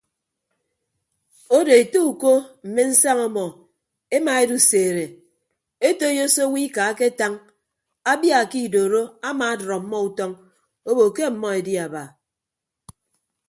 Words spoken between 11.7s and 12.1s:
aba.